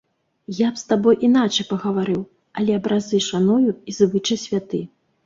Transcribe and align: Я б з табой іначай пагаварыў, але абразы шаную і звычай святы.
Я 0.59 0.69
б 0.77 0.79
з 0.81 0.85
табой 0.91 1.17
іначай 1.27 1.67
пагаварыў, 1.73 2.23
але 2.61 2.79
абразы 2.79 3.21
шаную 3.29 3.69
і 3.93 3.97
звычай 3.99 4.41
святы. 4.47 4.81